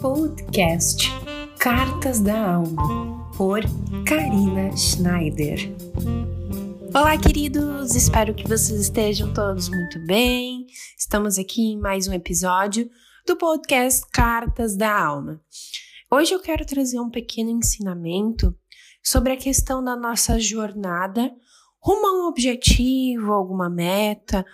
[0.00, 1.08] Podcast
[1.58, 3.60] Cartas da Alma, por
[4.06, 5.58] Karina Schneider.
[6.94, 7.94] Olá, queridos!
[7.94, 10.66] Espero que vocês estejam todos muito bem.
[10.98, 12.90] Estamos aqui em mais um episódio
[13.26, 15.40] do podcast Cartas da Alma.
[16.10, 18.54] Hoje eu quero trazer um pequeno ensinamento
[19.02, 21.34] sobre a questão da nossa jornada
[21.84, 24.44] rumo a um objetivo, alguma meta,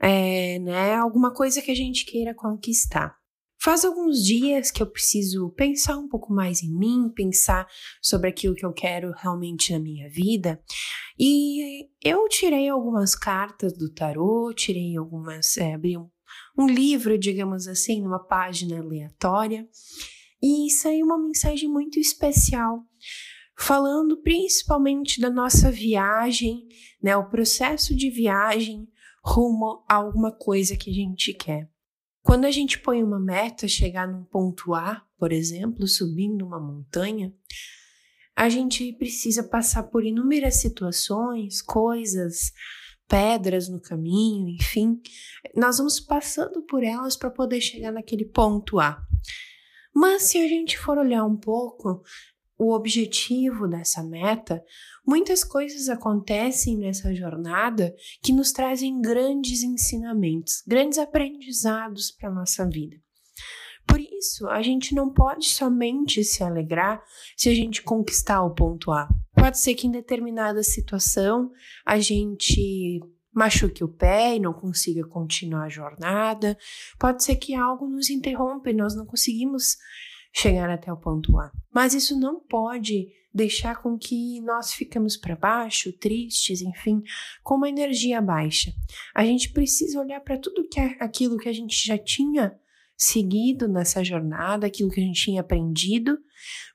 [0.00, 3.16] é, né, alguma coisa que a gente queira conquistar.
[3.58, 7.66] Faz alguns dias que eu preciso pensar um pouco mais em mim, pensar
[8.02, 10.62] sobre aquilo que eu quero realmente na minha vida.
[11.18, 16.08] E eu tirei algumas cartas do tarô, tirei algumas, é, abri um,
[16.56, 19.66] um livro, digamos assim, numa página aleatória,
[20.42, 22.84] e saiu uma mensagem muito especial,
[23.58, 26.68] falando principalmente da nossa viagem,
[27.02, 28.86] né, o processo de viagem
[29.26, 31.68] rumo a alguma coisa que a gente quer.
[32.22, 37.34] Quando a gente põe uma meta, chegar num ponto A, por exemplo, subindo uma montanha,
[38.36, 42.52] a gente precisa passar por inúmeras situações, coisas,
[43.08, 45.00] pedras no caminho, enfim.
[45.54, 49.00] Nós vamos passando por elas para poder chegar naquele ponto A.
[49.94, 52.02] Mas se a gente for olhar um pouco,
[52.58, 54.62] o objetivo dessa meta,
[55.06, 62.66] muitas coisas acontecem nessa jornada que nos trazem grandes ensinamentos, grandes aprendizados para a nossa
[62.68, 62.96] vida.
[63.86, 67.00] Por isso, a gente não pode somente se alegrar
[67.36, 69.08] se a gente conquistar o ponto A.
[69.34, 71.52] Pode ser que em determinada situação
[71.84, 73.00] a gente
[73.32, 76.58] machuque o pé e não consiga continuar a jornada.
[76.98, 79.76] Pode ser que algo nos interrompa e nós não conseguimos
[80.36, 81.50] chegar até o ponto A.
[81.72, 87.02] Mas isso não pode deixar com que nós ficamos para baixo, tristes, enfim,
[87.42, 88.70] com uma energia baixa.
[89.14, 92.58] A gente precisa olhar para tudo que é aquilo que a gente já tinha
[92.96, 96.18] seguido nessa jornada, aquilo que a gente tinha aprendido,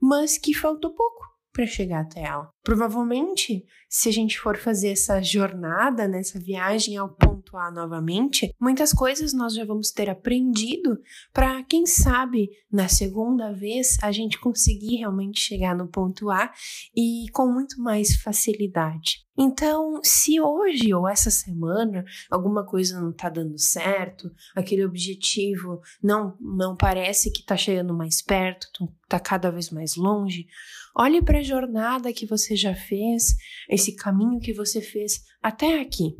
[0.00, 1.20] mas que faltou pouco
[1.52, 2.50] para chegar até ela.
[2.62, 8.92] Provavelmente, se a gente for fazer essa jornada, nessa viagem ao ponto A novamente, muitas
[8.92, 10.98] coisas nós já vamos ter aprendido
[11.32, 16.52] para, quem sabe, na segunda vez a gente conseguir realmente chegar no ponto A
[16.94, 19.26] e com muito mais facilidade.
[19.42, 26.36] Então, se hoje ou essa semana alguma coisa não está dando certo, aquele objetivo não,
[26.38, 30.46] não parece que está chegando mais perto, está cada vez mais longe,
[30.94, 33.36] olhe para a jornada que você já fez,
[33.68, 36.16] esse caminho que você fez até aqui.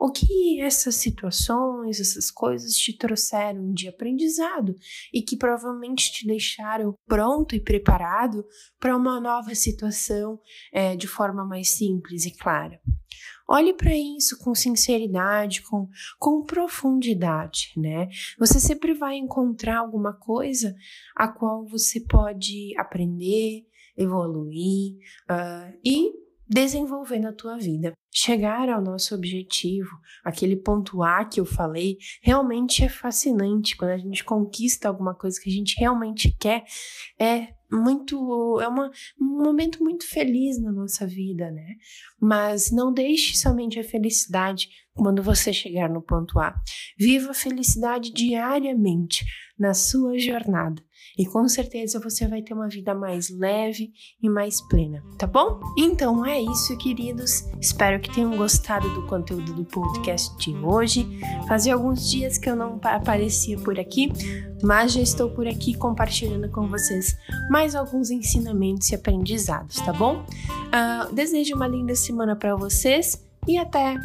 [0.00, 4.76] O que essas situações, essas coisas te trouxeram de aprendizado
[5.12, 8.44] e que provavelmente te deixaram pronto e preparado
[8.78, 10.38] para uma nova situação
[10.72, 12.80] é, de forma mais simples e clara.
[13.50, 15.88] Olhe para isso com sinceridade, com,
[16.18, 18.08] com profundidade, né?
[18.38, 20.76] Você sempre vai encontrar alguma coisa
[21.16, 23.66] a qual você pode aprender,
[23.98, 24.94] evoluir
[25.30, 26.12] uh, e
[26.48, 27.92] desenvolver na tua vida.
[28.10, 29.90] Chegar ao nosso objetivo,
[30.24, 33.76] aquele ponto A que eu falei, realmente é fascinante.
[33.76, 36.64] Quando a gente conquista alguma coisa que a gente realmente quer,
[37.20, 38.90] é muito, é uma,
[39.20, 41.76] um momento muito feliz na nossa vida, né?
[42.20, 46.54] Mas não deixe somente a felicidade quando você chegar no ponto A.
[46.98, 49.24] Viva a felicidade diariamente
[49.58, 50.82] na sua jornada
[51.18, 53.92] e com certeza você vai ter uma vida mais leve
[54.22, 55.60] e mais plena, tá bom?
[55.76, 57.44] Então é isso, queridos.
[57.60, 61.06] Espero que tenham gostado do conteúdo do podcast de hoje.
[61.48, 64.12] Fazia alguns dias que eu não aparecia por aqui,
[64.62, 67.16] mas já estou por aqui compartilhando com vocês
[67.58, 70.24] mais alguns ensinamentos e aprendizados, tá bom?
[70.68, 73.96] Uh, desejo uma linda semana para vocês e até